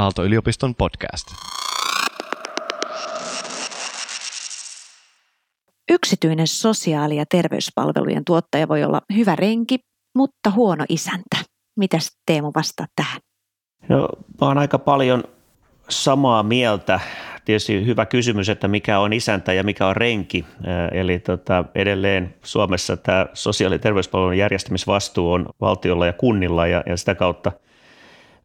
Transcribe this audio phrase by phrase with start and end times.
[0.00, 1.26] Aalto-yliopiston podcast.
[5.90, 9.78] Yksityinen sosiaali- ja terveyspalvelujen tuottaja voi olla hyvä renki,
[10.16, 11.36] mutta huono isäntä.
[11.76, 13.20] Mitäs Teemu vastaa tähän?
[13.88, 14.08] No,
[14.40, 15.24] mä oon aika paljon
[15.88, 17.00] samaa mieltä.
[17.44, 20.44] Tietysti hyvä kysymys, että mikä on isäntä ja mikä on renki.
[20.92, 26.96] Eli tota, edelleen Suomessa tämä sosiaali- ja terveyspalvelun järjestämisvastuu on valtiolla ja kunnilla ja, ja
[26.96, 27.52] sitä kautta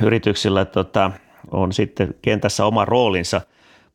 [0.03, 1.11] yrityksillä tota,
[1.51, 3.41] on sitten kentässä oma roolinsa,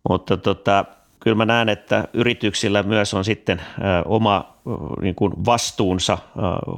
[0.09, 0.85] mutta tota,
[1.21, 3.63] kyllä mä näen, että yrityksillä myös on sitten
[4.05, 4.57] oma
[5.01, 6.19] niin kuin vastuunsa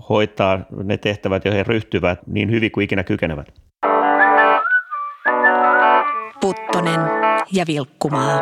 [0.08, 3.52] hoitaa ne tehtävät, joihin ryhtyvät niin hyvin kuin ikinä kykenevät.
[6.40, 7.00] Puttonen
[7.52, 8.40] ja Vilkkumaa.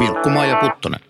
[0.00, 1.09] Vilkkumaa ja Puttonen.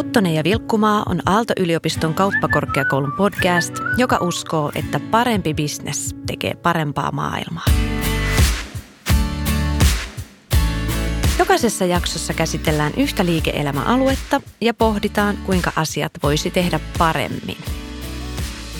[0.00, 7.64] Puttonen ja Vilkkumaa on Aalto-yliopiston kauppakorkeakoulun podcast, joka uskoo, että parempi bisnes tekee parempaa maailmaa.
[11.38, 17.58] Jokaisessa jaksossa käsitellään yhtä liike-elämäaluetta ja pohditaan, kuinka asiat voisi tehdä paremmin.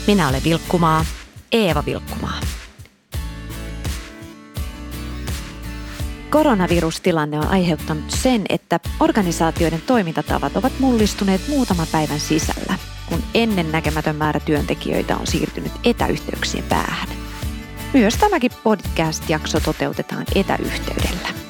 [0.06, 1.04] Minä olen Vilkkumaa,
[1.52, 2.40] Eeva Vilkkumaa.
[6.30, 12.74] Koronavirustilanne on aiheuttanut sen, että organisaatioiden toimintatavat ovat mullistuneet muutaman päivän sisällä,
[13.08, 17.08] kun ennen näkemätön määrä työntekijöitä on siirtynyt etäyhteyksien päähän.
[17.92, 21.49] Myös tämäkin podcast-jakso toteutetaan etäyhteydellä.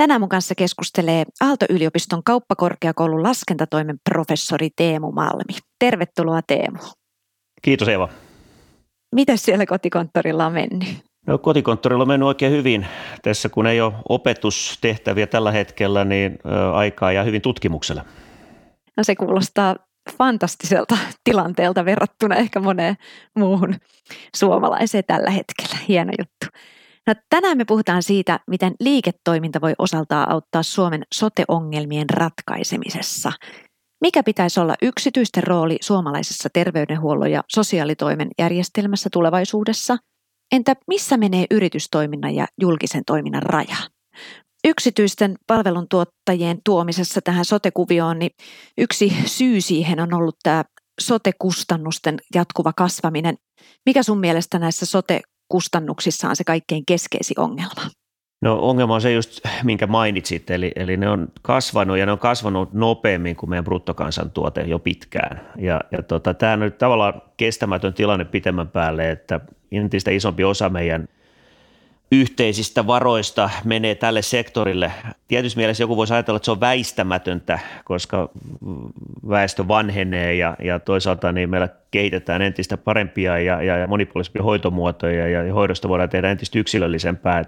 [0.00, 5.58] Tänään mun kanssa keskustelee Aalto-yliopiston kauppakorkeakoulun laskentatoimen professori Teemu Malmi.
[5.78, 6.78] Tervetuloa Teemu.
[7.62, 8.08] Kiitos Eva.
[9.14, 10.88] Miten siellä kotikonttorilla on mennyt?
[11.26, 12.86] No, kotikonttorilla on mennyt oikein hyvin.
[13.22, 16.38] Tässä kun ei ole opetustehtäviä tällä hetkellä, niin
[16.74, 18.04] aikaa ja hyvin tutkimuksella.
[18.96, 19.76] No se kuulostaa
[20.18, 22.96] fantastiselta tilanteelta verrattuna ehkä moneen
[23.38, 23.74] muuhun
[24.36, 25.78] suomalaiseen tällä hetkellä.
[25.88, 26.58] Hieno juttu.
[27.06, 33.32] No, tänään me puhutaan siitä, miten liiketoiminta voi osaltaan auttaa Suomen sote-ongelmien ratkaisemisessa.
[34.00, 39.96] Mikä pitäisi olla yksityisten rooli suomalaisessa terveydenhuollon ja sosiaalitoimen järjestelmässä tulevaisuudessa?
[40.52, 43.76] Entä missä menee yritystoiminnan ja julkisen toiminnan raja?
[44.64, 48.30] Yksityisten palveluntuottajien tuomisessa tähän sote-kuvioon, niin
[48.78, 50.64] yksi syy siihen on ollut tämä
[51.00, 53.36] sote-kustannusten jatkuva kasvaminen.
[53.86, 57.90] Mikä sun mielestä näissä sote kustannuksissa on se kaikkein keskeisin ongelma?
[58.42, 62.18] No ongelma on se just, minkä mainitsit, eli, eli ne on kasvanut ja ne on
[62.18, 65.40] kasvanut nopeammin kuin meidän bruttokansantuote jo pitkään.
[65.58, 69.40] Ja, ja tota, tämä on nyt tavallaan kestämätön tilanne pitemmän päälle, että
[69.72, 71.08] entistä isompi osa meidän–
[72.12, 74.92] yhteisistä varoista menee tälle sektorille.
[75.28, 78.30] Tietysti mielessä joku voisi ajatella, että se on väistämätöntä, koska
[79.28, 85.42] väestö vanhenee ja, ja toisaalta niin meillä kehitetään entistä parempia ja, ja, monipuolisempia hoitomuotoja ja,
[85.42, 87.44] ja hoidosta voidaan tehdä entistä yksilöllisempää.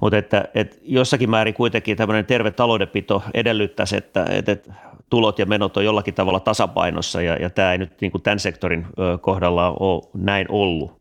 [0.00, 4.74] Mutta että, että jossakin määrin kuitenkin tämmöinen terve taloudenpito edellyttäisi, että, että
[5.10, 8.38] tulot ja menot on jollakin tavalla tasapainossa ja, ja tämä ei nyt niin kuin tämän
[8.38, 8.86] sektorin
[9.20, 10.97] kohdalla ole näin ollut.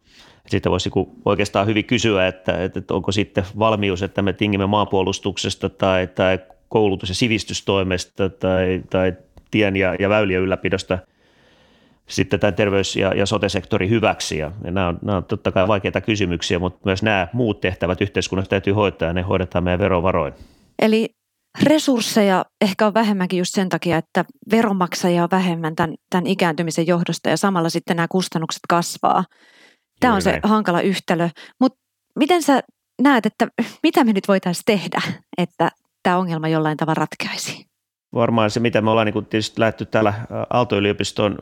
[0.47, 0.89] Sitten voisi
[1.25, 7.09] oikeastaan hyvin kysyä, että, että onko sitten valmius, että me tingimme maanpuolustuksesta tai, tai koulutus-
[7.09, 9.13] ja sivistystoimesta tai, tai
[9.51, 10.99] tien ja, ja väylien ylläpidosta
[12.07, 14.37] sitten tämän terveys- ja, ja sote-sektori hyväksi.
[14.37, 18.49] Ja nämä, on, nämä on totta kai vaikeita kysymyksiä, mutta myös nämä muut tehtävät yhteiskunnassa
[18.49, 20.33] täytyy hoitaa ja ne hoidetaan meidän verovaroin.
[20.81, 21.09] Eli
[21.63, 27.29] resursseja ehkä on vähemmänkin just sen takia, että veronmaksajia on vähemmän tämän, tämän ikääntymisen johdosta
[27.29, 29.23] ja samalla sitten nämä kustannukset kasvaa.
[29.99, 31.29] Tämä on se hankala yhtälö.
[31.59, 31.79] Mutta
[32.15, 32.63] miten sä
[33.01, 33.47] näet, että
[33.83, 35.01] mitä me nyt voitaisiin tehdä,
[35.37, 35.69] että
[36.03, 37.67] tämä ongelma jollain tavalla ratkaisi?
[38.13, 40.13] Varmaan se, mitä me ollaan niin tietysti lähdetty täällä
[40.49, 41.37] Aalto-yliopiston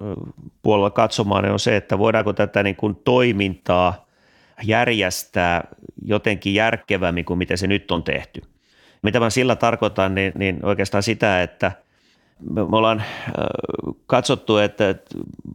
[0.62, 4.06] puolella katsomaan, niin on se, että voidaanko tätä niin kuin toimintaa
[4.64, 5.68] järjestää
[6.06, 8.42] jotenkin järkevämmin kuin miten se nyt on tehty.
[9.04, 11.72] Mitä mä sillä tarkoitan, niin, niin oikeastaan sitä, että–
[12.40, 13.04] me ollaan
[14.08, 14.96] katsottu, että,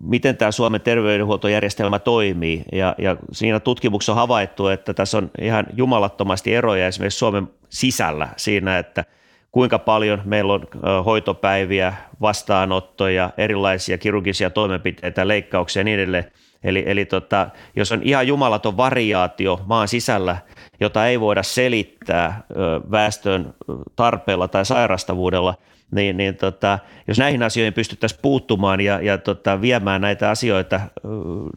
[0.02, 2.64] miten tämä Suomen terveydenhuoltojärjestelmä toimii.
[2.72, 8.28] Ja, ja siinä tutkimuksessa on havaittu, että tässä on ihan jumalattomasti eroja esimerkiksi Suomen sisällä
[8.36, 9.04] siinä, että
[9.52, 10.66] kuinka paljon meillä on
[11.04, 16.24] hoitopäiviä, vastaanottoja, erilaisia kirurgisia toimenpiteitä, leikkauksia ja niin edelleen.
[16.64, 20.36] Eli, eli tota, jos on ihan jumalaton variaatio maan sisällä,
[20.80, 22.42] jota ei voida selittää
[22.90, 23.54] väestön
[23.96, 25.54] tarpeella tai sairastavuudella,
[25.90, 26.78] niin, niin tota,
[27.08, 30.80] jos näihin asioihin pystyttäisiin puuttumaan ja, ja tota, viemään näitä asioita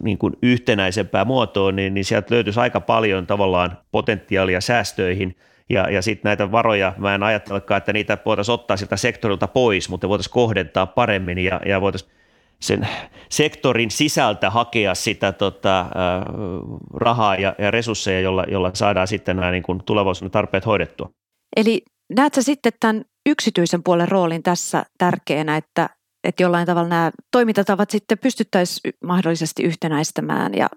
[0.03, 5.35] niin kuin yhtenäisempään muotoon, niin, niin sieltä löytyisi aika paljon tavallaan potentiaalia säästöihin–
[5.69, 9.89] ja, ja sitten näitä varoja, mä en ajattelekaan, että niitä voitaisiin ottaa siltä sektorilta pois,
[9.89, 12.11] mutta voitaisiin kohdentaa paremmin ja, ja voitaisiin
[12.61, 12.87] sen
[13.29, 15.87] sektorin sisältä hakea sitä tota, äh,
[16.93, 21.09] rahaa ja, ja resursseja, jolla, jolla saadaan sitten nämä niin kuin tulevaisuuden tarpeet hoidettua.
[21.55, 21.81] Eli
[22.15, 25.89] näetkö sitten tämän yksityisen puolen roolin tässä tärkeänä, että,
[26.23, 30.69] että jollain tavalla nämä toimintatavat sitten pystyttäisiin mahdollisesti yhtenäistämään ja,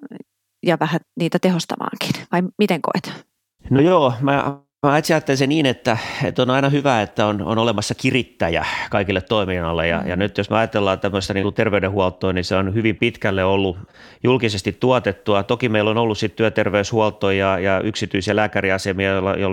[0.66, 3.25] ja vähän niitä tehostamaankin, vai miten koet?
[3.70, 7.43] No joo, mä Mä itse ajattelen se niin, että, että on aina hyvä, että on,
[7.43, 9.88] on olemassa kirittäjä kaikille toiminnalle.
[9.88, 13.44] Ja, ja nyt jos me ajatellaan tämmöistä niin kuin terveydenhuoltoa, niin se on hyvin pitkälle
[13.44, 13.76] ollut
[14.25, 15.43] julkisesti tuotettua.
[15.43, 19.10] Toki meillä on ollut sitten työterveyshuolto ja, ja yksityisiä lääkäriasemia,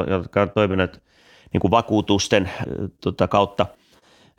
[0.10, 1.02] jotka on toiminut
[1.54, 2.50] niin kuin vakuutusten
[3.02, 3.66] tota, kautta–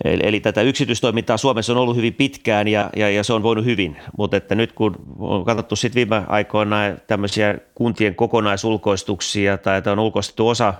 [0.04, 3.64] Eli, eli tätä yksityistoimintaa Suomessa on ollut hyvin pitkään ja, ja, ja se on voinut
[3.64, 6.76] hyvin, mutta että nyt kun on katsottu sitten viime aikoina
[7.06, 10.74] tämmöisiä kuntien kokonaisulkoistuksia tai että on ulkoistettu osa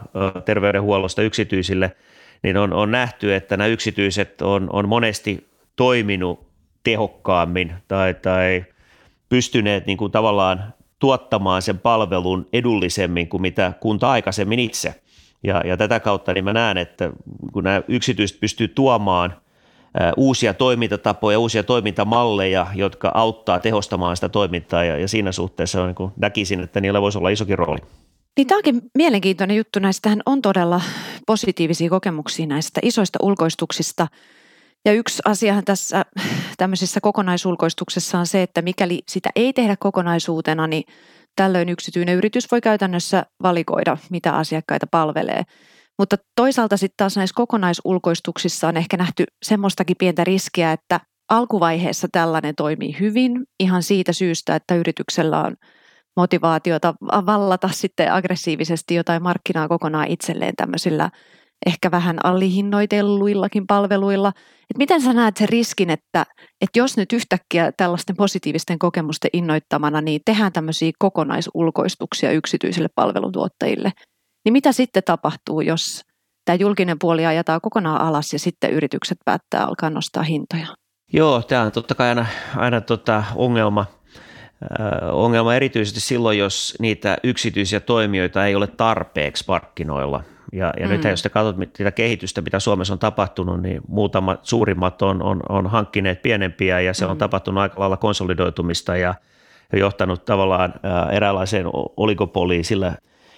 [0.45, 1.97] terveydenhuollosta yksityisille,
[2.43, 5.47] niin on, on nähty, että nämä yksityiset on, on monesti
[5.77, 6.47] toiminut
[6.85, 8.65] tehokkaammin tai, tai
[9.29, 14.95] pystyneet niin kuin tavallaan tuottamaan sen palvelun edullisemmin kuin mitä kunta aikaisemmin itse.
[15.45, 17.11] Ja, ja tätä kautta niin mä näen, että
[17.53, 19.35] kun nämä yksityiset pystyy tuomaan
[20.17, 26.11] uusia toimintatapoja, uusia toimintamalleja, jotka auttaa tehostamaan sitä toimintaa ja, ja siinä suhteessa on, niin
[26.17, 27.81] näkisin, että niillä voisi olla isokin rooli.
[28.37, 29.79] Niin tämä onkin mielenkiintoinen juttu.
[29.79, 30.81] Näistähän on todella
[31.27, 34.09] positiivisia kokemuksia näistä isoista ulkoistuksista.
[34.85, 36.05] Ja yksi asiahan tässä
[36.57, 40.85] tämmöisessä kokonaisulkoistuksessa on se, että mikäli sitä ei tehdä kokonaisuutena, niin
[41.37, 45.43] Tällöin yksityinen yritys voi käytännössä valikoida, mitä asiakkaita palvelee.
[45.99, 52.55] Mutta toisaalta sitten taas näissä kokonaisulkoistuksissa on ehkä nähty semmoistakin pientä riskiä, että alkuvaiheessa tällainen
[52.55, 55.57] toimii hyvin ihan siitä syystä, että yrityksellä on
[56.17, 61.11] motivaatiota vallata sitten aggressiivisesti jotain markkinaa kokonaan itselleen tämmöisillä
[61.67, 64.33] ehkä vähän allihinnoitelluillakin palveluilla.
[64.71, 66.27] Et miten sä näet sen riskin, että,
[66.61, 73.93] että jos nyt yhtäkkiä tällaisten positiivisten kokemusten innoittamana, niin tehdään tämmöisiä kokonaisulkoistuksia yksityisille palveluntuottajille,
[74.45, 76.03] niin mitä sitten tapahtuu, jos
[76.45, 80.67] tämä julkinen puoli ajetaan kokonaan alas ja sitten yritykset päättää alkaa nostaa hintoja?
[81.13, 82.27] Joo, tämä on totta kai aina,
[82.57, 83.87] aina tota ongelma,
[85.13, 90.93] ongelma erityisesti silloin, jos niitä yksityisiä toimijoita ei ole tarpeeksi markkinoilla– ja, ja mm.
[90.93, 95.41] nyt jos te katsot sitä kehitystä, mitä Suomessa on tapahtunut, niin muutamat suurimmat on, on,
[95.49, 97.11] on hankkineet pienempiä ja se mm.
[97.11, 99.15] on tapahtunut aika lailla konsolidoitumista ja
[99.73, 100.75] johtanut tavallaan
[101.13, 102.89] eräänlaiseen oligopoliin sillä,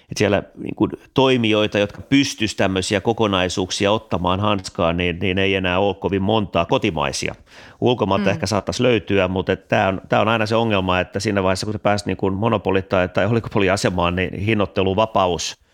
[0.00, 5.78] että siellä niin kuin toimijoita, jotka pystyisivät tämmöisiä kokonaisuuksia ottamaan hanskaan, niin, niin ei enää
[5.78, 7.34] ole kovin montaa kotimaisia.
[7.80, 8.30] Ulkomailta mm.
[8.30, 11.72] ehkä saattaisi löytyä, mutta tämä on, tämä on aina se ongelma, että siinä vaiheessa, kun
[11.72, 15.56] se pääsi niin monopoli- tai, tai oligopoliasemaan, niin hinnoitteluvapaus–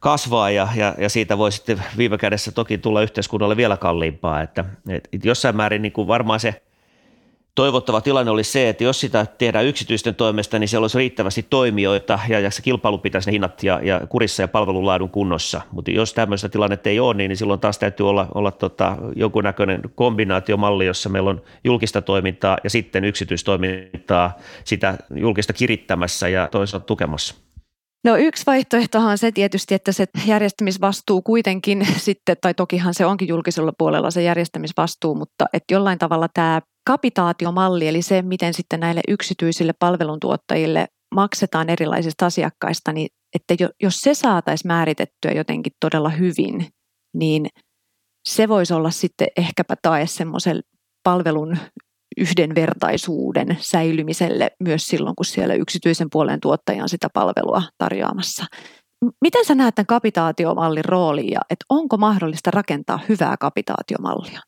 [0.00, 4.42] kasvaa ja, ja, ja siitä voi sitten viime kädessä toki tulla yhteiskunnalle vielä kalliimpaa.
[4.42, 4.64] Että,
[5.12, 6.62] et jossain määrin niin kuin varmaan se
[7.58, 12.18] toivottava tilanne olisi se, että jos sitä tehdään yksityisten toimesta, niin siellä olisi riittävästi toimijoita
[12.28, 15.60] ja, ja se kilpailu pitäisi ne hinnat ja, ja kurissa ja palvelun laadun kunnossa.
[15.72, 19.80] Mutta jos tämmöistä tilannetta ei ole, niin, niin silloin taas täytyy olla, olla tota, jonkunnäköinen
[19.94, 27.47] kombinaatiomalli, jossa meillä on julkista toimintaa ja sitten yksityistoimintaa sitä julkista kirittämässä ja toisaalta tukemassa.
[28.04, 33.28] No yksi vaihtoehto on se tietysti, että se järjestämisvastuu kuitenkin sitten, tai tokihan se onkin
[33.28, 39.00] julkisella puolella se järjestämisvastuu, mutta että jollain tavalla tämä kapitaatiomalli, eli se, miten sitten näille
[39.08, 46.66] yksityisille palveluntuottajille maksetaan erilaisista asiakkaista, niin että jos se saataisiin määritettyä jotenkin todella hyvin,
[47.14, 47.46] niin
[48.28, 50.60] se voisi olla sitten ehkäpä tae semmoisen
[51.04, 51.56] palvelun
[52.18, 58.44] yhdenvertaisuuden säilymiselle myös silloin, kun siellä yksityisen puolen tuottaja on sitä palvelua tarjoamassa.
[59.20, 64.40] Miten sä näet tämän kapitaatiomallin roolin ja että onko mahdollista rakentaa hyvää kapitaatiomallia?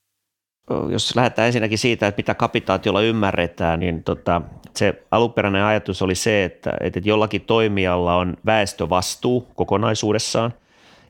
[0.90, 4.42] Jos lähdetään ensinnäkin siitä, että mitä kapitaatiolla ymmärretään, niin tota,
[4.76, 10.54] se alunperäinen ajatus oli se, että, että jollakin toimijalla on väestövastuu kokonaisuudessaan.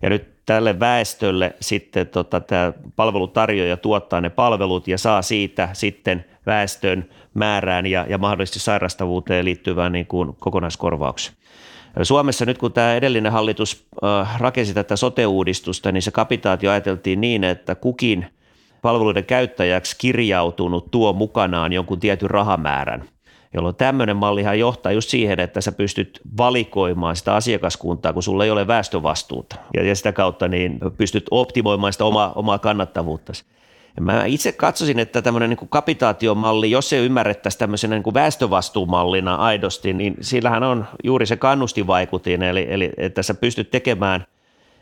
[0.03, 6.25] Ja nyt tälle väestölle sitten tota, tämä palvelutarjoaja tuottaa ne palvelut ja saa siitä sitten
[6.47, 11.35] väestön määrään ja, ja mahdollisesti sairastavuuteen liittyvään niin kuin kokonaiskorvauksen.
[12.03, 17.45] Suomessa nyt kun tämä edellinen hallitus äh, rakensi tätä sote-uudistusta, niin se kapitaatio ajateltiin niin,
[17.45, 18.27] että kukin
[18.83, 23.05] palveluiden käyttäjäksi kirjautunut tuo mukanaan jonkun tietyn rahamäärän.
[23.55, 28.51] jolloin tämmöinen mallihan johtaa just siihen, että sä pystyt valikoimaan sitä asiakaskuntaa, kun sulla ei
[28.51, 33.33] ole väestövastuuta ja, ja sitä kautta niin pystyt optimoimaan sitä omaa, omaa kannattavuutta.
[34.01, 39.93] Mä itse katsoisin, että tämmöinen niin kapitaatiomalli, jos se ymmärrettäisiin tämmöisenä niin kuin väestövastuumallina aidosti,
[39.93, 44.25] niin sillähän on juuri se kannustivaikutin, eli, eli että sä pystyt tekemään–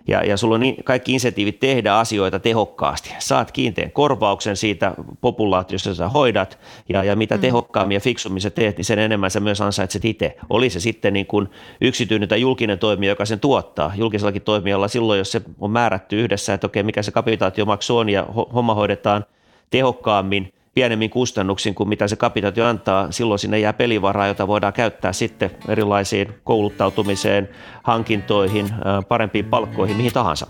[0.07, 3.14] ja, ja sulla on niin, kaikki insentiivit tehdä asioita tehokkaasti.
[3.19, 7.40] Saat kiinteän korvauksen siitä populaatiosta, sä hoidat, ja, ja mitä mm.
[7.40, 10.37] tehokkaammin ja fiksummin sä teet, niin sen enemmän sä myös ansaitset itse.
[10.50, 11.49] Oli se sitten niin kuin
[11.81, 13.93] yksityinen tai julkinen toimija, joka sen tuottaa.
[13.97, 18.26] Julkisellakin toimijalla silloin, jos se on määrätty yhdessä, että okei, mikä se kapitaatiomaksu on, ja
[18.55, 19.25] homma hoidetaan
[19.71, 25.13] tehokkaammin– pienemmin kustannuksin kuin mitä se kapitaatio antaa, silloin sinne jää pelivaraa, jota voidaan käyttää
[25.13, 27.49] sitten erilaisiin kouluttautumiseen,
[27.83, 28.69] hankintoihin,
[29.09, 30.47] parempiin palkkoihin, mihin tahansa.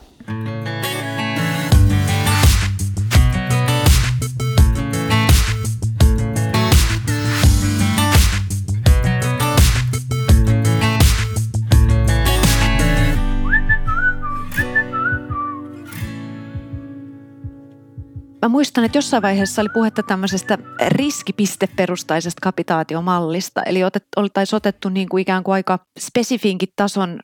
[18.48, 25.08] Mä muistan, että jossain vaiheessa oli puhetta tämmöisestä riskipisteperustaisesta kapitaatiomallista, eli otet, oltaisiin otettu niin
[25.08, 27.20] kuin ikään kuin aika spesifiinkin tason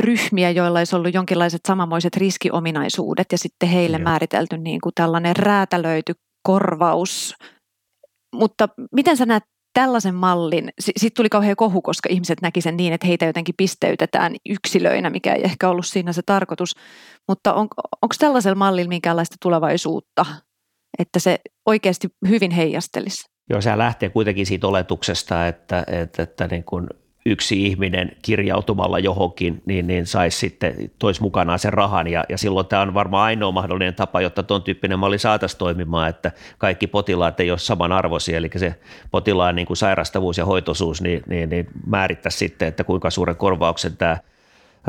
[0.00, 4.04] ryhmiä, joilla olisi ollut jonkinlaiset samamoiset riskiominaisuudet ja sitten heille Joo.
[4.04, 7.34] määritelty niin kuin tällainen räätälöity korvaus.
[8.34, 9.44] Mutta miten sä näet
[9.74, 14.36] tällaisen mallin, sitten tuli kauhean kohu, koska ihmiset näki sen niin, että heitä jotenkin pisteytetään
[14.48, 16.74] yksilöinä, mikä ei ehkä ollut siinä se tarkoitus.
[17.28, 17.68] Mutta on,
[18.02, 20.26] onko tällaisella mallilla minkäänlaista tulevaisuutta,
[20.98, 23.26] että se oikeasti hyvin heijastelisi?
[23.50, 26.86] Joo, se lähtee kuitenkin siitä oletuksesta, että, että, että niin kuin
[27.26, 32.06] yksi ihminen kirjautumalla johonkin, niin, niin saisi sitten, tois mukanaan sen rahan.
[32.06, 36.08] Ja, ja silloin tämä on varmaan ainoa mahdollinen tapa, jotta tuon tyyppinen malli saataisiin toimimaan,
[36.08, 38.74] että kaikki potilaat ei ole samanarvoisia, eli se
[39.10, 43.96] potilaan niin kuin sairastavuus ja hoitoisuus niin, niin, niin määrittäisi sitten, että kuinka suuren korvauksen
[43.96, 44.16] tämä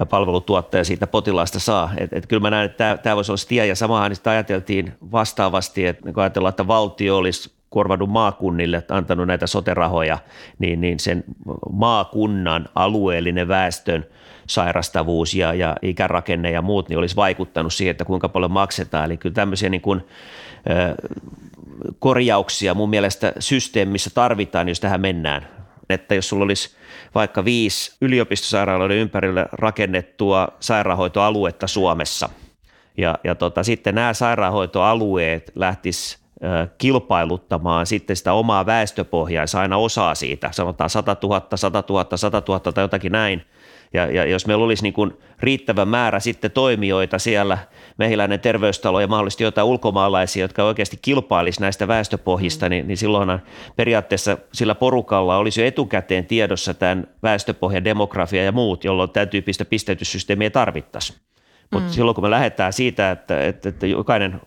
[0.10, 1.92] palvelutuottaja siitä potilaasta saa.
[1.98, 5.86] Et, et kyllä mä näen, että tämä, voisi olla tie, ja samahan sitä ajateltiin vastaavasti,
[5.86, 10.18] että kun ajatellaan, että valtio olisi korvannut maakunnille, antanut näitä soterahoja,
[10.60, 11.24] niin, niin sen
[11.72, 14.06] maakunnan alueellinen väestön
[14.48, 19.06] sairastavuus ja, ja ikärakenne ja muut niin olisi vaikuttanut siihen, että kuinka paljon maksetaan.
[19.06, 20.02] Eli kyllä tämmöisiä niin kuin,
[22.00, 25.48] korjauksia mun mielestä systeemissä tarvitaan, jos tähän mennään.
[25.90, 26.76] Että jos sulla olisi
[27.16, 32.30] vaikka viisi yliopistosairaaloiden ympärille rakennettua sairaanhoitoaluetta Suomessa,
[32.98, 36.23] ja, ja tota, sitten nämä sairaanhoitoalueet lähtis
[36.78, 42.44] kilpailuttamaan sitten sitä omaa väestöpohjaa, ja aina osaa siitä, sanotaan 100 000, 100 000, 100
[42.48, 43.46] 000 tai jotakin näin,
[43.94, 47.58] ja, ja jos meillä olisi niin kuin riittävä määrä sitten toimijoita siellä,
[47.98, 52.70] mehiläinen terveystalo ja mahdollisesti jotain ulkomaalaisia, jotka oikeasti kilpailisi näistä väestöpohjista, mm.
[52.70, 53.42] niin, niin silloinhan
[53.76, 59.66] periaatteessa sillä porukalla olisi jo etukäteen tiedossa tämän väestöpohjan demografia ja muut, jolloin tämän tyyppistä
[59.66, 61.20] pisteytyssysteemiä tarvittaisiin.
[61.72, 61.94] Mutta mm.
[61.94, 64.42] silloin kun me lähdetään siitä, että, että, että jokainen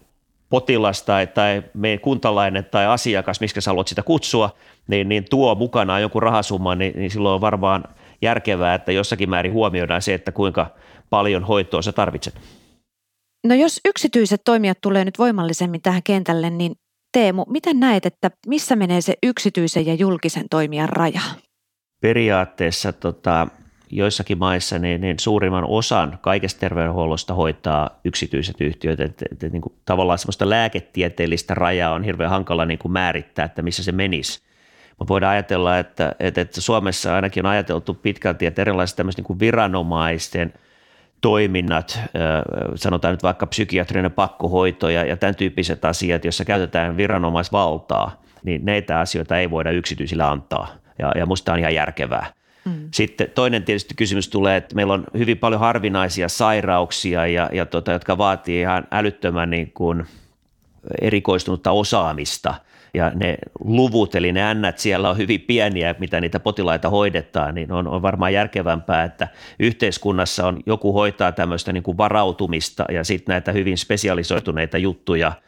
[0.48, 4.50] potilas tai, tai meidän kuntalainen tai asiakas, miksi sä haluat sitä kutsua,
[4.88, 7.84] niin, niin tuo mukanaan jonkun rahasumman, niin, niin silloin on varmaan
[8.22, 10.66] järkevää, että jossakin määrin huomioidaan se, että kuinka
[11.10, 12.34] paljon hoitoa sä tarvitset.
[13.46, 16.72] No jos yksityiset toimijat tulee nyt voimallisemmin tähän kentälle, niin
[17.16, 21.20] Teemu, miten näet, että missä menee se yksityisen ja julkisen toimijan raja?
[22.02, 23.48] Periaatteessa tota,
[23.90, 29.00] joissakin maissa niin, niin suurimman osan kaikesta terveydenhuollosta hoitaa yksityiset yhtiöt.
[29.00, 33.44] että et, et, niin kuin, tavallaan semmoista lääketieteellistä rajaa on hirveän hankala niin kuin määrittää,
[33.44, 34.40] että missä se menisi.
[34.98, 39.40] Mutta voidaan ajatella, että, että, että Suomessa ainakin on ajateltu pitkälti, että erilaiset niin kuin
[39.40, 40.52] viranomaisten
[41.20, 42.00] toiminnat,
[42.74, 49.00] sanotaan nyt vaikka psykiatrinen pakkohoito ja, ja tämän tyyppiset asiat, joissa käytetään viranomaisvaltaa, niin näitä
[49.00, 50.68] asioita ei voida yksityisillä antaa.
[50.98, 52.26] Ja, ja musta on ihan järkevää.
[52.66, 52.88] Mm.
[52.94, 57.92] Sitten toinen tietysti kysymys tulee, että meillä on hyvin paljon harvinaisia sairauksia, ja, ja tota,
[57.92, 60.06] jotka vaatii ihan älyttömän niin kuin
[61.00, 62.54] erikoistunutta osaamista.
[62.94, 67.72] Ja ne luvut, eli ne ännät siellä on hyvin pieniä, mitä niitä potilaita hoidetaan, niin
[67.72, 73.32] on, on varmaan järkevämpää, että yhteiskunnassa on joku hoitaa tämmöistä niin kuin varautumista ja sitten
[73.32, 75.32] näitä hyvin spesialisoituneita juttuja–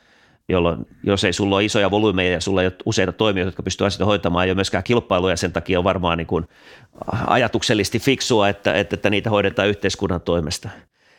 [0.49, 3.87] jolloin jos ei sulla ole isoja volyymeja ja sulla ei ole useita toimijoita, jotka pystyvät
[3.87, 6.45] asioita hoitamaan, ei ole myöskään kilpailuja, sen takia on varmaan niin kuin
[7.27, 10.69] ajatuksellisesti fiksua, että, että, että niitä hoidetaan yhteiskunnan toimesta.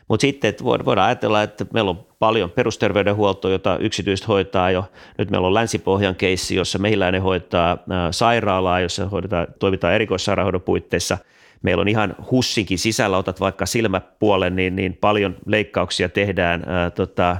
[0.07, 4.85] Mutta sitten että voidaan ajatella, että meillä on paljon perusterveydenhuoltoa, jota yksityiset hoitaa jo.
[5.17, 7.77] Nyt meillä on Länsi-Pohjan keissi, jossa mehiläinen hoitaa
[8.11, 11.17] sairaalaa, jossa hoidetaan, toimitaan erikoissairaanhoidon puitteissa.
[11.61, 17.37] Meillä on ihan hussinkin sisällä, otat vaikka silmäpuolen, niin, niin paljon leikkauksia tehdään ää, tota,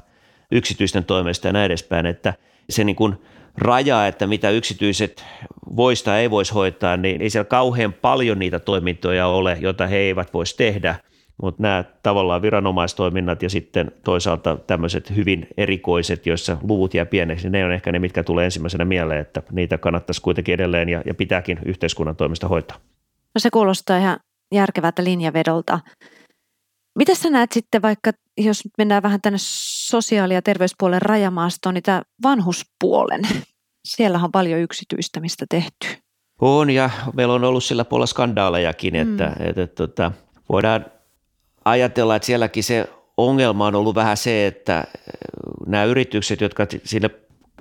[0.51, 2.33] yksityisten toimesta ja näin edespäin, että
[2.69, 3.15] se niin kuin
[3.57, 5.25] raja, että mitä yksityiset
[5.75, 9.97] voisi tai ei voisi hoitaa, niin ei siellä kauhean paljon niitä toimintoja ole, joita he
[9.97, 10.95] eivät voisi tehdä,
[11.41, 17.65] mutta nämä tavallaan viranomaistoiminnat ja sitten toisaalta tämmöiset hyvin erikoiset, joissa luvut jää pieneksi, ne
[17.65, 21.59] on ehkä ne, mitkä tulee ensimmäisenä mieleen, että niitä kannattaisi kuitenkin edelleen ja, ja pitääkin
[21.65, 22.77] yhteiskunnan toimista hoitaa.
[23.35, 24.17] No se kuulostaa ihan
[24.53, 25.79] järkevältä linjavedolta.
[26.99, 32.01] Mitä sä näet sitten vaikka, jos mennään vähän tänne sosiaali- ja terveyspuolen rajamaastoon, niin tämä
[32.23, 33.21] vanhuspuolen.
[33.85, 35.87] Siellä on paljon yksityistämistä tehty.
[36.41, 39.01] On ja meillä on ollut sillä puolella skandaalejakin, mm.
[39.01, 40.11] että, että, että, että tota,
[40.49, 40.85] voidaan
[41.65, 44.83] ajatella, että sielläkin se ongelma on ollut vähän se, että
[45.67, 47.09] nämä yritykset, jotka sillä,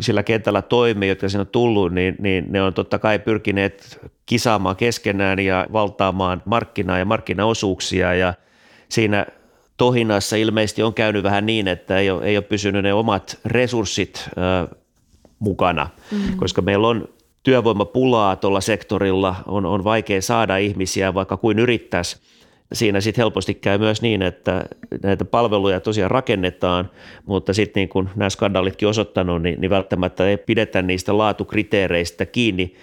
[0.00, 4.76] sillä kentällä toimii, jotka siinä on tullut, niin, niin ne on totta kai pyrkineet kisaamaan
[4.76, 8.35] keskenään ja valtaamaan markkinaa ja markkinaosuuksia ja
[8.88, 9.26] siinä
[9.76, 14.28] tohinassa ilmeisesti on käynyt vähän niin, että ei ole, ei ole pysynyt ne omat resurssit
[14.28, 14.76] ö,
[15.38, 16.37] mukana, mm.
[16.37, 17.09] koska meillä on
[17.42, 22.16] työvoimapulaa tuolla sektorilla, on, on vaikea saada ihmisiä, vaikka kuin yrittäisi.
[22.73, 24.64] Siinä sitten helposti käy myös niin, että
[25.02, 26.90] näitä palveluja tosiaan rakennetaan,
[27.26, 32.75] mutta sitten niin kuin nämä skandaalitkin osoittanut, niin, niin välttämättä ei pidetä niistä laatukriteereistä kiinni,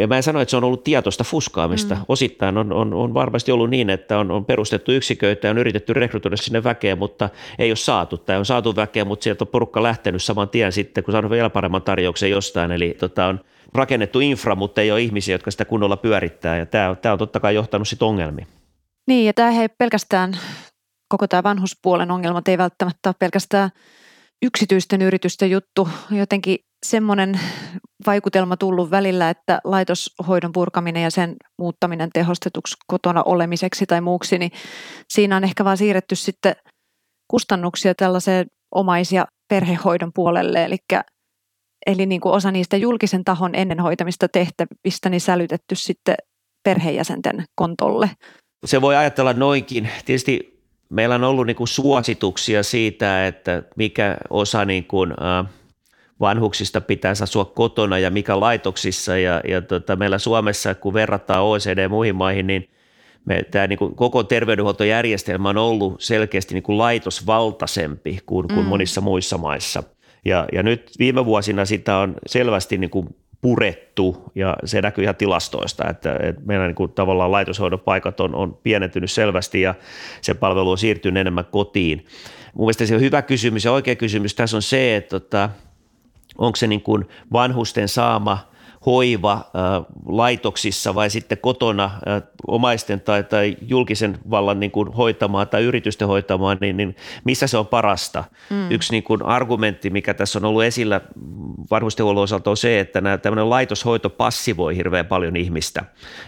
[0.00, 1.94] ja mä en sano, että se on ollut tietoista fuskaamista.
[1.94, 2.00] Mm.
[2.08, 5.92] Osittain on, on, on varmasti ollut niin, että on, on perustettu yksiköitä ja on yritetty
[5.92, 7.28] rekrytoida sinne väkeä, mutta
[7.58, 8.16] ei ole saatu.
[8.18, 11.50] Tai on saatu väkeä, mutta sieltä on porukka lähtenyt saman tien sitten, kun saanut vielä
[11.50, 12.72] paremman tarjouksen jostain.
[12.72, 13.40] Eli tota, on
[13.74, 16.58] rakennettu infra, mutta ei ole ihmisiä, jotka sitä kunnolla pyörittää.
[16.58, 18.46] Ja tämä, tämä on totta kai johtanut sitten ongelmiin.
[19.06, 20.38] Niin, ja tämä ei pelkästään,
[21.08, 23.70] koko tämä vanhuspuolen ongelmat ei välttämättä ole pelkästään
[24.42, 25.88] yksityisten yritysten juttu.
[26.10, 27.40] Jotenkin semmoinen
[28.06, 34.50] vaikutelma tullut välillä, että laitoshoidon purkaminen ja sen muuttaminen tehostetuksi kotona olemiseksi tai muuksi, niin
[35.08, 36.56] siinä on ehkä vaan siirretty sitten
[37.28, 40.76] kustannuksia tällaiseen omais- ja perhehoidon puolelle, eli,
[41.86, 46.14] eli niin kuin osa niistä julkisen tahon ennen hoitamista tehtävistä niin sälytetty sitten
[46.64, 48.10] perheenjäsenten kontolle.
[48.66, 49.88] Se voi ajatella noinkin.
[50.04, 55.46] Tietysti meillä on ollut niin kuin suosituksia siitä, että mikä osa niin kuin, äh,
[56.20, 59.18] vanhuksista pitäisi asua kotona ja mikä laitoksissa.
[59.18, 62.70] Ja, ja tota, meillä Suomessa, kun verrataan OECD ja muihin maihin, niin
[63.24, 68.68] me, tämä niin kuin koko terveydenhuoltojärjestelmä on ollut selkeästi niin kuin laitosvaltaisempi kuin, kuin mm.
[68.68, 69.82] monissa muissa maissa.
[70.24, 75.16] Ja, ja nyt viime vuosina sitä on selvästi niin kuin purettu ja se näkyy ihan
[75.16, 79.74] tilastoista, että, että meidän niin kuin tavallaan laitoshoidon paikat on, on pienentynyt selvästi ja
[80.20, 82.06] se palvelu on siirtynyt enemmän kotiin.
[82.54, 85.50] Mun mielestä se on hyvä kysymys ja oikea kysymys tässä on se, että, että
[86.38, 88.38] onko se niin kuin vanhusten saama
[88.86, 89.42] hoiva äh,
[90.06, 96.08] laitoksissa vai sitten kotona äh, omaisten tai, tai julkisen vallan niin kuin hoitamaan tai yritysten
[96.08, 98.24] hoitamaan, niin, niin missä se on parasta?
[98.50, 98.70] Mm.
[98.70, 101.00] Yksi niin kuin argumentti, mikä tässä on ollut esillä
[101.70, 105.84] vanhustenhuollon osalta on se, että nämä, tämmöinen laitoshoito passivoi hirveän paljon ihmistä.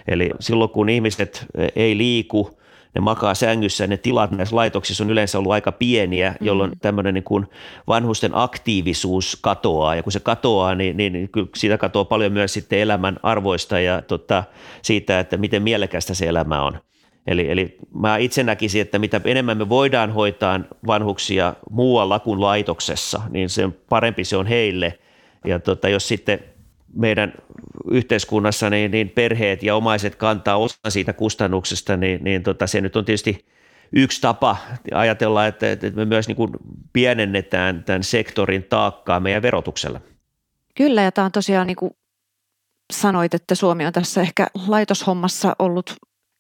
[0.09, 2.59] Eli silloin kun ihmiset ei liiku,
[2.97, 6.79] ne makaa sängyssä, ne tilat näissä laitoksissa on yleensä ollut aika pieniä, jolloin mm.
[6.83, 7.47] tämmöinen niin kuin
[7.89, 12.53] vanhusten aktiivisuus katoaa, ja kun se katoaa, niin, niin, niin kyllä siitä katoaa paljon myös
[12.53, 14.45] sitten elämän arvoista ja tota,
[14.83, 16.79] siitä, että miten mielekästä se elämä on.
[17.27, 23.23] Eli, eli mä itse näkisin, että mitä enemmän me voidaan hoitaa vanhuksia muualla kuin laitoksessa,
[23.31, 24.99] niin sen parempi se on heille.
[25.45, 26.41] Ja tota, jos sitten
[26.95, 27.33] meidän
[27.91, 32.97] yhteiskunnassa niin, niin perheet ja omaiset kantaa osan siitä kustannuksesta, niin, niin tota, se nyt
[32.97, 33.47] on tietysti
[33.93, 34.57] yksi tapa
[34.95, 36.51] ajatella, että, että me myös niin kuin
[36.93, 40.01] pienennetään tämän sektorin taakkaa meidän verotuksella.
[40.75, 41.91] Kyllä, ja tämä on tosiaan niin kuin
[42.93, 45.95] sanoit, että Suomi on tässä ehkä laitoshommassa ollut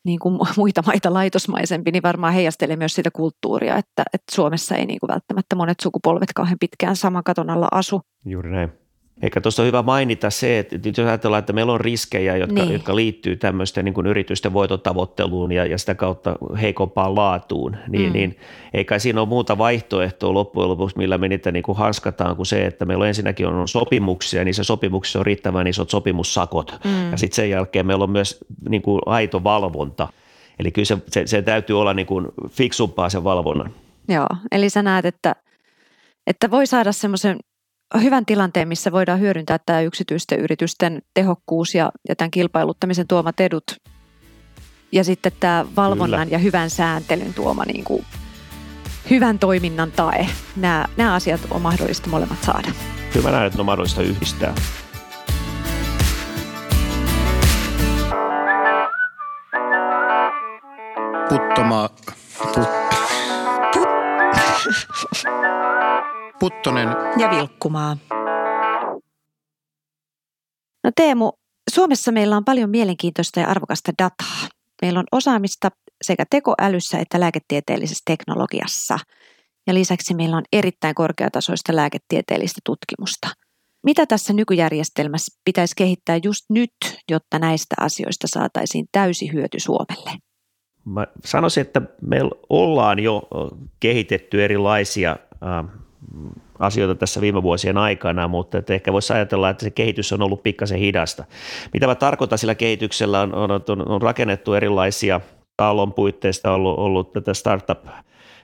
[0.04, 4.86] niin kuin muita maita laitosmaisempi, niin varmaan heijastelee myös sitä kulttuuria, että, että Suomessa ei
[4.86, 8.00] niin kuin välttämättä monet sukupolvet kauhean pitkään saman katon alla asu.
[8.24, 8.85] Juuri näin.
[9.22, 12.72] Eikä tuossa on hyvä mainita se, että jos ajatellaan, että meillä on riskejä, jotka, niin.
[12.72, 18.12] jotka liittyy tämmöisten niin kuin yritysten voitotavoitteluun ja, ja sitä kautta heikompaan laatuun, niin, mm.
[18.12, 18.36] niin
[18.74, 22.66] eikä siinä ole muuta vaihtoehtoa loppujen lopuksi, millä me niitä niin kuin hanskataan, kuin se,
[22.66, 26.80] että meillä on ensinnäkin on sopimuksia, niin se sopimuksissa on riittävän isot sopimussakot.
[26.84, 27.10] Mm.
[27.10, 30.08] Ja sitten sen jälkeen meillä on myös niin kuin aito valvonta.
[30.58, 33.70] Eli kyllä se, se, se täytyy olla niin kuin fiksumpaa sen valvonnan.
[34.08, 35.36] Joo, eli sä näet, että,
[36.26, 37.38] että voi saada semmoisen
[37.94, 43.64] hyvän tilanteen, missä voidaan hyödyntää tämä yksityisten yritysten tehokkuus ja, ja tämän kilpailuttamisen tuomat edut.
[44.92, 46.34] Ja sitten tämä valvonnan Kyllä.
[46.34, 48.04] ja hyvän sääntelyn tuoma niin kuin
[49.10, 50.26] hyvän toiminnan tae.
[50.56, 52.68] Nämä, nämä asiat on mahdollista molemmat saada.
[53.14, 54.54] Hyvä näin, että on mahdollista yhdistää.
[61.28, 61.90] Puttoma...
[62.54, 62.68] Put,
[63.72, 63.88] put,
[66.40, 67.96] Puttonen ja Vilkkumaa.
[70.84, 71.32] No Teemu,
[71.70, 74.48] Suomessa meillä on paljon mielenkiintoista ja arvokasta dataa.
[74.82, 75.70] Meillä on osaamista
[76.02, 78.98] sekä tekoälyssä että lääketieteellisessä teknologiassa.
[79.66, 83.28] Ja lisäksi meillä on erittäin korkeatasoista lääketieteellistä tutkimusta.
[83.84, 86.72] Mitä tässä nykyjärjestelmässä pitäisi kehittää just nyt,
[87.10, 90.10] jotta näistä asioista saataisiin täysi hyöty Suomelle?
[90.84, 93.22] Mä sanoisin, että me ollaan jo
[93.80, 95.16] kehitetty erilaisia
[96.58, 100.42] asioita tässä viime vuosien aikana, mutta että ehkä voisi ajatella, että se kehitys on ollut
[100.42, 101.24] pikkasen hidasta.
[101.72, 105.20] Mitä mä tarkoitan sillä kehityksellä on, on, on, on rakennettu erilaisia
[105.56, 107.86] talon puitteista ollut, ollut tätä startup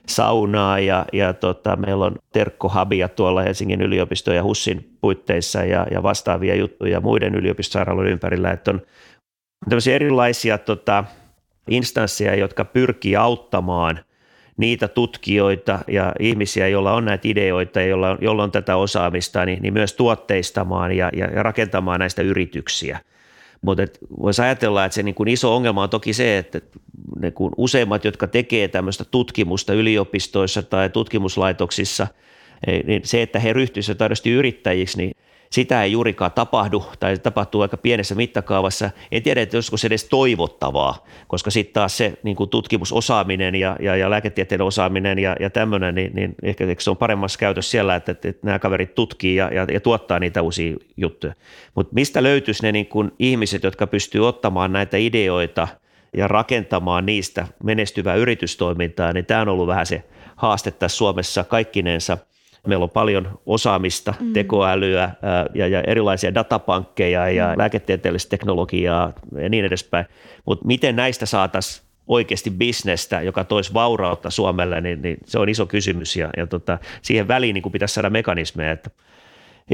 [0.07, 6.03] saunaa ja, ja tota, meillä on terkkohabia tuolla Helsingin yliopiston ja HUSin puitteissa ja, ja
[6.03, 8.81] vastaavia juttuja muiden yliopistosairaaloiden ympärillä, että on
[9.69, 11.03] tämmöisiä erilaisia tota,
[11.69, 13.99] instansseja, jotka pyrkii auttamaan–
[14.57, 19.45] niitä tutkijoita ja ihmisiä, joilla on näitä ideoita ja joilla on, joilla on tätä osaamista,
[19.45, 22.99] niin, niin myös tuotteistamaan ja, ja, ja rakentamaan näistä yrityksiä.
[23.61, 23.83] Mutta
[24.21, 26.61] voisi ajatella, että se niin kuin iso ongelma on toki se, että
[27.19, 32.07] ne kun useimmat, jotka tekee tämmöistä tutkimusta yliopistoissa tai tutkimuslaitoksissa,
[32.85, 35.15] niin se, että he ryhtyisivät aidosti yrittäjiksi, niin
[35.53, 38.89] sitä ei juurikaan tapahdu tai se tapahtuu aika pienessä mittakaavassa.
[39.11, 43.95] En tiedä, että se edes toivottavaa, koska sitten taas se niin kuin tutkimusosaaminen ja, ja,
[43.95, 48.11] ja lääketieteen osaaminen ja, ja tämmöinen, niin, niin ehkä se on paremmassa käytössä siellä, että,
[48.11, 51.33] että, että nämä kaverit tutkii ja, ja, ja tuottaa niitä uusia juttuja.
[51.75, 55.67] Mutta mistä löytyisi ne niin kuin ihmiset, jotka pystyy ottamaan näitä ideoita
[56.13, 60.03] ja rakentamaan niistä menestyvää yritystoimintaa, niin tämä on ollut vähän se
[60.35, 62.17] haaste tässä Suomessa kaikkinensa–
[62.67, 64.33] Meillä on paljon osaamista, mm.
[64.33, 65.11] tekoälyä
[65.53, 67.57] ja, ja erilaisia datapankkeja ja mm.
[67.57, 70.05] lääketieteellistä teknologiaa ja niin edespäin.
[70.45, 75.65] Mutta miten näistä saataisiin oikeasti bisnestä, joka toisi vaurautta Suomelle, niin, niin se on iso
[75.65, 78.89] kysymys ja, ja tota, siihen väliin niin pitäisi saada mekanismeja, että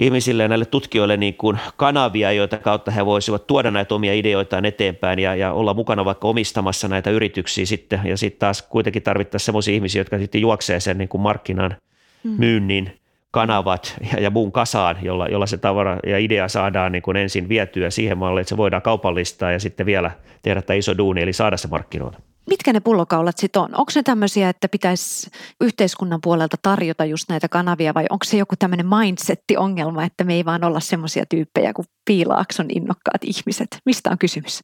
[0.01, 4.65] ihmisille ja näille tutkijoille niin kuin kanavia, joita kautta he voisivat tuoda näitä omia ideoitaan
[4.65, 9.45] eteenpäin ja, ja olla mukana vaikka omistamassa näitä yrityksiä sitten ja sitten taas kuitenkin tarvittaisiin
[9.45, 11.75] sellaisia ihmisiä, jotka sitten juoksee sen niin kuin markkinan.
[12.23, 12.99] Myynnin
[13.31, 17.49] kanavat ja, ja muun kasaan, jolla, jolla se tavara ja idea saadaan niin kuin ensin
[17.49, 21.33] vietyä siihen malliin, että se voidaan kaupallistaa ja sitten vielä tehdä tämä iso duuni, eli
[21.33, 22.17] saada se markkinoille.
[22.49, 23.69] Mitkä ne pullokaulat sitten on?
[23.71, 25.29] Onko ne tämmöisiä, että pitäisi
[25.61, 30.45] yhteiskunnan puolelta tarjota just näitä kanavia vai onko se joku tämmöinen mindsetti-ongelma, että me ei
[30.45, 33.67] vaan olla semmoisia tyyppejä kuin piilaakson innokkaat ihmiset?
[33.85, 34.59] Mistä on kysymys?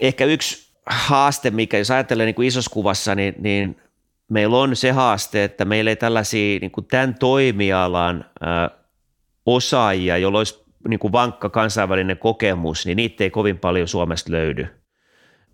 [0.00, 3.76] Ehkä yksi haaste, mikä jos ajattelee niin kuin isossa kuvassa, niin, niin
[4.30, 8.70] meillä on se haaste, että meillä ei tällaisia niin kuin tämän toimialan ää,
[9.46, 14.66] osaajia, joilla olisi niin kuin vankka kansainvälinen kokemus, niin niitä ei kovin paljon Suomesta löydy.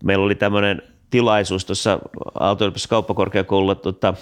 [0.03, 1.99] Meillä oli tämmöinen tilaisuus tuossa
[2.39, 4.13] aalto kauppakorkeakoululla tota,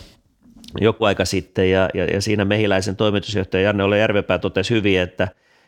[0.82, 5.28] joku aika sitten, ja, ja, ja siinä mehiläisen toimitusjohtaja Janne Ole Järvepää totesi hyvin, että,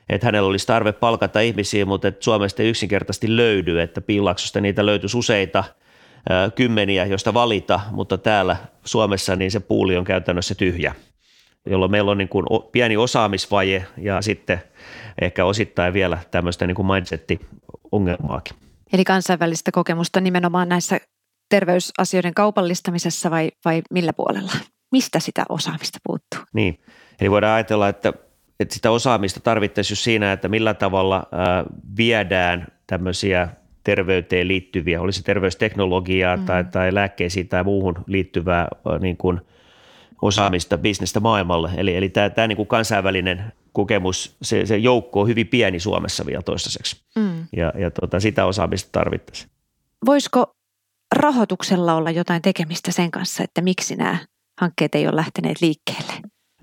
[0.09, 4.85] että hänellä olisi tarve palkata ihmisiä, mutta että Suomesta ei yksinkertaisesti löydy, että Piilaksosta niitä
[4.85, 5.63] löytyisi useita–
[6.55, 10.95] kymmeniä, joista valita, mutta täällä Suomessa niin se puuli on käytännössä tyhjä,
[11.65, 14.61] jolloin meillä on niin kuin pieni osaamisvaje ja sitten
[15.21, 18.55] ehkä osittain vielä tämmöistä niin kuin mindsetti-ongelmaakin.
[18.93, 20.99] Eli kansainvälistä kokemusta nimenomaan näissä
[21.49, 24.51] terveysasioiden kaupallistamisessa vai, vai millä puolella?
[24.91, 26.39] Mistä sitä osaamista puuttuu?
[26.53, 26.79] Niin,
[27.21, 28.13] eli voidaan ajatella, että,
[28.59, 31.23] että sitä osaamista tarvittaisiin siinä, että millä tavalla
[31.97, 33.49] viedään tämmöisiä
[33.87, 36.45] terveyteen liittyviä, olisi terveysteknologiaa mm.
[36.45, 38.67] tai, tai lääkkeisiin tai muuhun liittyvää
[38.99, 39.41] niin kuin
[40.21, 41.71] osaamista bisnestä maailmalle.
[41.77, 46.25] Eli, eli tämä, tämä niin kuin kansainvälinen kokemus, se, se joukko on hyvin pieni Suomessa
[46.25, 47.47] vielä toistaiseksi mm.
[47.55, 49.49] ja, ja tota, sitä osaamista tarvittaisiin.
[50.05, 50.51] Voisiko
[51.15, 54.17] rahoituksella olla jotain tekemistä sen kanssa, että miksi nämä
[54.61, 56.13] hankkeet ei ole lähteneet liikkeelle?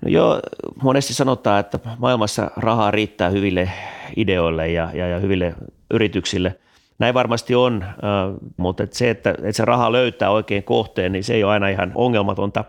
[0.01, 0.39] No joo,
[0.83, 3.71] monesti sanotaan, että maailmassa rahaa riittää hyville
[4.15, 5.55] ideoille ja, ja, ja hyville
[5.91, 6.59] yrityksille–
[6.99, 7.85] näin varmasti on,
[8.57, 11.91] mutta se, että, että se raha löytää oikein kohteen, niin se ei ole aina ihan
[11.95, 12.63] ongelmatonta.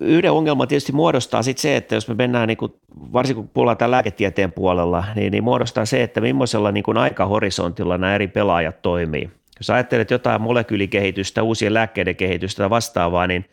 [0.00, 2.72] Yhden ongelman tietysti muodostaa sitten se, että jos me mennään, niin kuin,
[3.12, 7.98] varsinkin kun puhutaan tämän lääketieteen puolella, niin, niin muodostaa se, että millaisella niin kuin aikahorisontilla
[7.98, 9.30] nämä eri pelaajat toimii.
[9.60, 13.44] Jos ajattelet jotain molekyylikehitystä, uusien lääkkeiden kehitystä tai vastaavaa, niin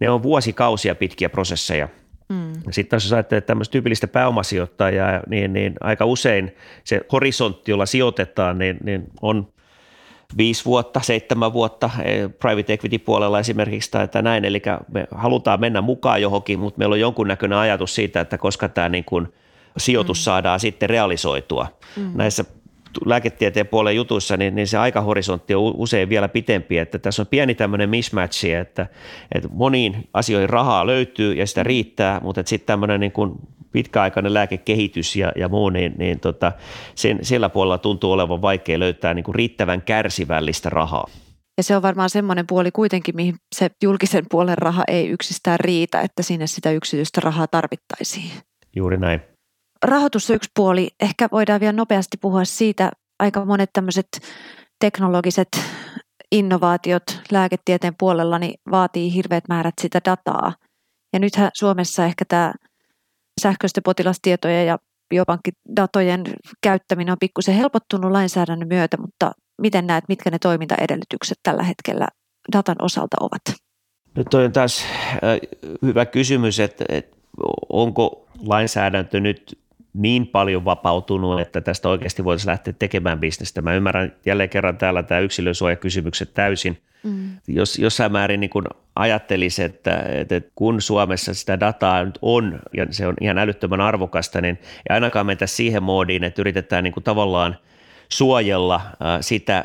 [0.00, 1.88] ne on vuosikausia pitkiä prosesseja–
[2.28, 2.52] Mm.
[2.70, 8.76] Sitten jos ajattelee tämmöistä tyypillistä pääomasijoittajaa, niin, niin aika usein se horisontti, jolla sijoitetaan, niin,
[8.84, 9.48] niin on
[10.36, 15.60] viisi vuotta, seitsemän vuotta eh, private equity puolella esimerkiksi tai, tai näin, eli me halutaan
[15.60, 19.28] mennä mukaan johonkin, mutta meillä on jonkunnäköinen ajatus siitä, että koska tämä niin kuin
[19.76, 20.22] sijoitus mm.
[20.22, 21.66] saadaan sitten realisoitua.
[21.96, 22.12] Mm.
[22.14, 22.44] Näissä
[23.04, 27.54] lääketieteen puolen jutuissa, niin, niin se aikahorisontti on usein vielä pitempi, että tässä on pieni
[27.54, 28.86] tämmöinen mismatch, että,
[29.34, 33.32] että moniin asioihin rahaa löytyy ja sitä riittää, mutta sitten tämmöinen niin kuin
[33.72, 36.52] pitkäaikainen lääkekehitys ja, ja muu, niin, niin tota,
[36.94, 41.06] sen, sillä puolella tuntuu olevan vaikea löytää niin kuin riittävän kärsivällistä rahaa.
[41.56, 46.00] Ja se on varmaan semmoinen puoli kuitenkin, mihin se julkisen puolen raha ei yksistään riitä,
[46.00, 48.30] että sinne sitä yksityistä rahaa tarvittaisiin.
[48.76, 49.33] Juuri näin.
[49.84, 50.90] Rahoitus on yksi puoli.
[51.00, 52.90] Ehkä voidaan vielä nopeasti puhua siitä.
[53.18, 54.08] Aika monet tämmöiset
[54.80, 55.48] teknologiset
[56.32, 60.52] innovaatiot lääketieteen puolella niin vaatii hirveät määrät sitä dataa.
[61.12, 62.52] Ja nythän Suomessa ehkä tämä
[63.40, 66.24] sähköisten potilastietojen ja biopankkidatojen
[66.62, 72.08] käyttäminen on pikkusen helpottunut lainsäädännön myötä, mutta miten näet, mitkä ne toimintaedellytykset tällä hetkellä
[72.52, 73.42] datan osalta ovat?
[74.16, 75.20] Nyt toi on taas äh,
[75.82, 77.16] hyvä kysymys, että, että
[77.68, 79.63] onko lainsäädäntö nyt
[79.94, 83.62] niin paljon vapautunut, että tästä oikeasti voitaisiin lähteä tekemään bisnestä.
[83.62, 86.78] Mä ymmärrän jälleen kerran täällä tämä yksilösuojakysymykset täysin.
[87.02, 87.30] Mm.
[87.48, 88.64] Jos jossain määrin niin kun
[88.96, 94.40] ajattelisi, että, että kun Suomessa sitä dataa nyt on ja se on ihan älyttömän arvokasta,
[94.40, 94.58] niin
[94.90, 97.56] ei ainakaan mentä siihen moodiin, että yritetään niin kuin tavallaan–
[98.14, 98.80] suojella
[99.20, 99.64] sitä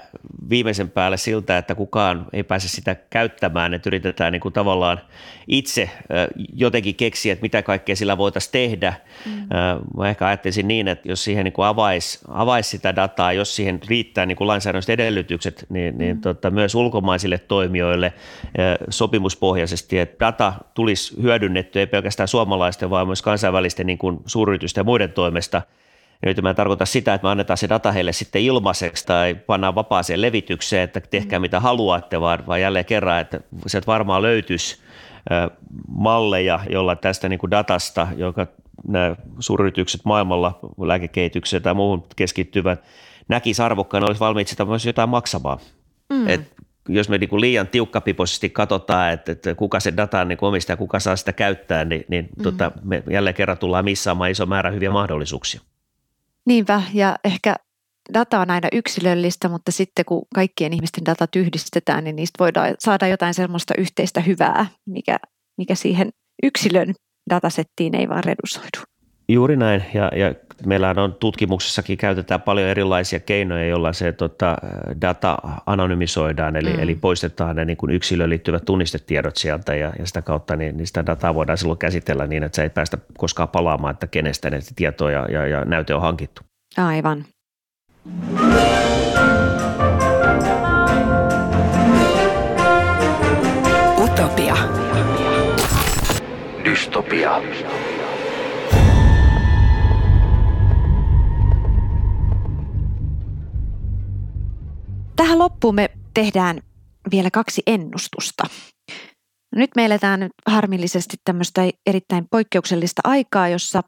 [0.50, 5.02] viimeisen päälle siltä, että kukaan ei pääse sitä käyttämään, että yritetään niin kuin tavallaan
[5.48, 5.90] itse
[6.54, 8.94] jotenkin keksiä, että mitä kaikkea sillä voitaisiin tehdä.
[9.26, 9.48] Mm.
[9.98, 13.80] Mä ehkä ajattelisin niin, että jos siihen niin kuin avaisi, avaisi sitä dataa, jos siihen
[13.88, 16.22] riittää niin kuin lainsäädännölliset edellytykset, niin, niin mm.
[16.22, 18.14] tota, myös ulkomaisille toimijoille
[18.90, 24.86] sopimuspohjaisesti, että data tulisi hyödynnetty ei pelkästään suomalaisten, vaan myös kansainvälisten niin kuin suuryritysten ja
[24.86, 25.62] muiden toimesta–
[26.26, 29.76] nyt mä en tarkoita sitä, että me annetaan se data heille sitten ilmaiseksi tai pannaan
[29.76, 31.42] vapaaseen levitykseen, että tehkää mm.
[31.42, 34.78] mitä haluatte, vaan, vaan jälleen kerran, että sieltä varmaan löytyisi
[35.88, 38.48] malleja, jolla tästä niin kuin datasta, joka
[38.88, 42.84] nämä suuryritykset maailmalla lääkekehitykseen tai muuhun keskittyvät,
[43.28, 45.60] näkisi arvokkaana, olisi valmiit sitä myös jotain maksamaan.
[46.10, 46.30] Mm.
[46.30, 46.54] Et
[46.90, 50.78] jos me niin kuin liian tiukkapipoisesti katsotaan, että, että kuka se data niin omistaa ja
[50.78, 52.44] kuka saa sitä käyttää, niin, niin mm.
[52.44, 55.62] tota, me jälleen kerran tullaan missaamaan iso määrä hyviä mahdollisuuksia.
[56.48, 57.56] Niinpä, ja ehkä
[58.14, 63.08] data on aina yksilöllistä, mutta sitten kun kaikkien ihmisten data yhdistetään, niin niistä voidaan saada
[63.08, 65.20] jotain sellaista yhteistä hyvää, mikä,
[65.58, 66.10] mikä siihen
[66.44, 66.94] yksilön
[67.30, 68.99] datasettiin ei vaan redusoidu.
[69.30, 70.34] Juuri näin, ja, ja
[70.66, 74.58] meillä on tutkimuksessakin käytetään paljon erilaisia keinoja, joilla se tota,
[75.02, 76.80] data anonymisoidaan, eli, mm.
[76.80, 80.88] eli poistetaan ne niin kuin yksilöön liittyvät tunnistetiedot sieltä, ja, ja sitä kautta niin, niin
[80.88, 84.60] sitä dataa voidaan silloin käsitellä niin, että se ei päästä koskaan palaamaan, että kenestä ne
[84.76, 86.42] tietoja ja, ja näyte on hankittu.
[86.78, 87.26] Aivan.
[93.98, 94.56] Utopia.
[96.66, 97.42] Dystopia.
[105.20, 106.62] Tähän loppuun me tehdään
[107.12, 108.44] vielä kaksi ennustusta.
[109.56, 113.82] Nyt me eletään harmillisesti tämmöistä erittäin poikkeuksellista aikaa, jossa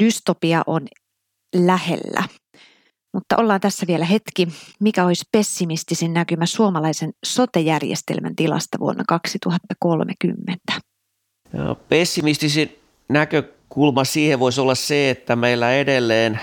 [0.00, 0.86] dystopia on
[1.54, 2.24] lähellä.
[3.14, 4.48] Mutta ollaan tässä vielä hetki.
[4.80, 10.52] Mikä olisi pessimistisin näkymä suomalaisen sotejärjestelmän tilasta vuonna 2030?
[11.52, 12.78] Ja pessimistisin
[13.76, 16.40] näkökulma siihen voisi olla se, että meillä edelleen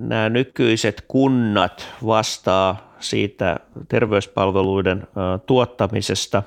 [0.00, 3.56] nämä nykyiset kunnat vastaa siitä
[3.88, 5.06] terveyspalveluiden
[5.46, 6.42] tuottamisesta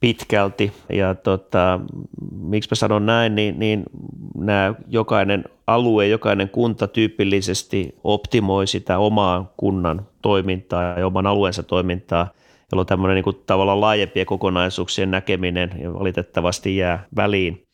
[0.00, 0.72] pitkälti.
[0.92, 1.80] Ja tota,
[2.40, 3.82] miksi mä sanon näin, niin, niin
[4.36, 12.30] nämä jokainen alue, jokainen kunta tyypillisesti optimoi sitä omaa kunnan toimintaa ja oman alueensa toimintaa,
[12.72, 17.66] jolloin tämmöinen niin kuin tavallaan laajempien kokonaisuuksien näkeminen valitettavasti jää väliin.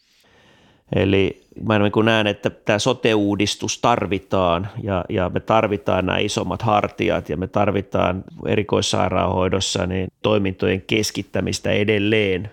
[0.94, 7.28] Eli mä niin näen, että tämä sote-uudistus tarvitaan ja, ja me tarvitaan nämä isommat hartiat
[7.28, 12.50] ja me tarvitaan erikoissairaanhoidossa niin toimintojen keskittämistä edelleen,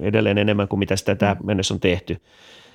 [0.00, 2.20] edelleen enemmän kuin mitä sitä tähän mennessä on tehty.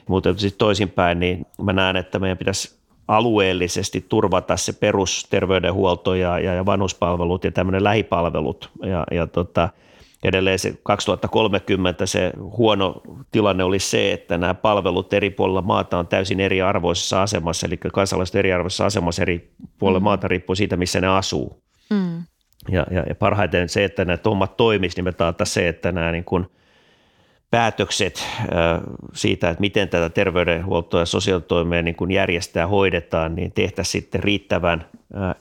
[0.08, 2.76] Mutta sitten toisinpäin, niin mä näen, että meidän pitäisi
[3.08, 9.70] alueellisesti turvata se perusterveydenhuolto ja, ja, ja vanhuspalvelut ja tämmöinen lähipalvelut ja, ja tota,
[10.24, 16.08] edelleen se 2030 se huono tilanne oli se, että nämä palvelut eri puolilla maata on
[16.08, 20.04] täysin eriarvoisessa asemassa, eli kansalaiset eriarvoisessa asemassa eri puolilla mm.
[20.04, 21.64] maata riippuu siitä, missä ne asuu.
[21.90, 22.24] Mm.
[22.70, 26.24] Ja, ja, ja parhaiten se, että nämä hommat toimisi, niin me se, että nämä niin
[26.24, 26.48] kuin
[27.52, 28.28] päätökset
[29.14, 34.86] siitä, että miten tätä terveydenhuoltoa ja sosiaalitoimea niin kuin järjestää hoidetaan, niin tehtäisiin sitten riittävän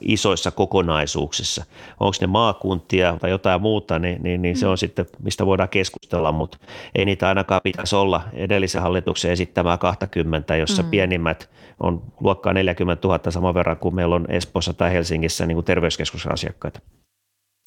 [0.01, 1.65] isoissa kokonaisuuksissa.
[1.99, 4.77] Onko ne maakuntia tai jotain muuta, niin, niin, niin se on mm.
[4.77, 6.57] sitten, mistä voidaan keskustella, mutta
[6.95, 10.89] ei niitä ainakaan pitäisi olla edellisen hallituksen esittämää 20, jossa mm.
[10.89, 15.65] pienimmät on luokkaa 40 000 saman verran kuin meillä on Espoossa tai Helsingissä niin kuin
[15.65, 16.79] terveyskeskuksen asiakkaita.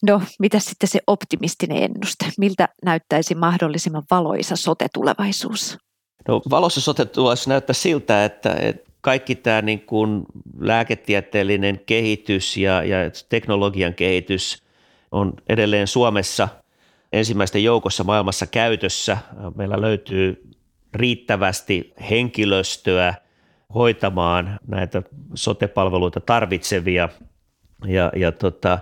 [0.07, 2.27] No, mitä sitten se optimistinen ennuste?
[2.39, 5.79] Miltä näyttäisi mahdollisimman valoisa sote-tulevaisuus?
[6.29, 10.23] No valossa sotetulossa näyttää siltä, että, että kaikki tämä niin kuin
[10.59, 12.97] lääketieteellinen kehitys ja, ja
[13.29, 14.63] teknologian kehitys
[15.13, 16.49] on edelleen Suomessa
[17.13, 19.19] ensimmäisten joukossa maailmassa käytössä.
[19.55, 20.51] Meillä löytyy
[20.95, 23.15] riittävästi henkilöstöä
[23.75, 25.03] hoitamaan näitä
[25.35, 27.09] sotepalveluita tarvitsevia
[27.87, 28.79] ja, ja tota,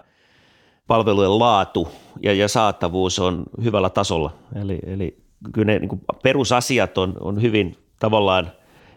[0.92, 1.88] palvelujen laatu
[2.22, 4.30] ja, ja saatavuus on hyvällä tasolla.
[4.62, 5.16] Eli, eli
[5.52, 8.52] kyllä ne niin perusasiat on, on hyvin tavallaan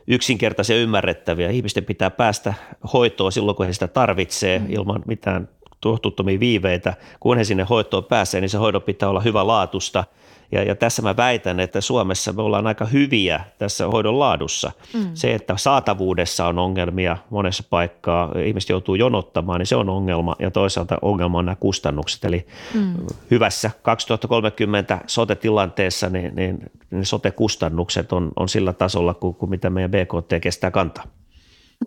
[0.08, 1.50] yksinkertaisia ja ymmärrettäviä.
[1.50, 2.54] Ihmisten pitää päästä
[2.94, 4.66] hoitoon silloin, kun he sitä tarvitsee mm.
[4.70, 5.50] ilman mitään
[5.82, 6.94] tuhtuuttomia viiveitä.
[7.20, 10.04] Kun he sinne hoitoon pääsee, niin se hoidon pitää olla hyvä laatusta–
[10.52, 14.72] ja, ja tässä mä väitän, että Suomessa me ollaan aika hyviä tässä hoidon laadussa.
[14.94, 15.10] Mm.
[15.14, 20.36] Se, että saatavuudessa on ongelmia monessa paikkaa, ihmiset joutuu jonottamaan, niin se on ongelma.
[20.40, 22.26] Ja toisaalta ongelma on nämä kustannukset.
[22.26, 22.94] Eli mm.
[23.32, 26.60] hyvässä 2030 sote-tilanteessa niin, niin,
[26.92, 31.04] niin sote-kustannukset on, on sillä tasolla kuin, kuin mitä meidän BKT kestää kantaa.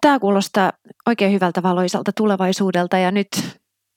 [0.00, 0.72] Tämä kuulostaa
[1.06, 3.28] oikein hyvältä valoisalta tulevaisuudelta ja nyt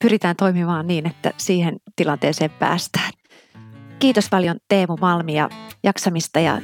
[0.02, 3.11] pyritään toimimaan niin, että siihen tilanteeseen päästään.
[4.02, 5.48] Kiitos paljon Teemu Malmi ja
[5.84, 6.60] jaksamista ja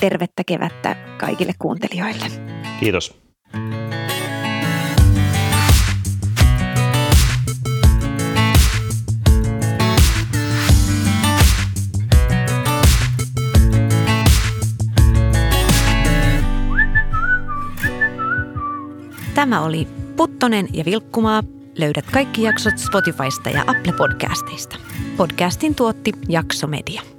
[0.00, 2.24] tervettä kevättä kaikille kuuntelijoille.
[2.80, 3.20] Kiitos.
[19.34, 21.42] Tämä oli Puttonen ja Vilkkumaa.
[21.78, 24.87] Löydät kaikki jaksot Spotifysta ja Apple Podcasteista.
[25.18, 27.17] Podcastin tuotti Jaksomedia.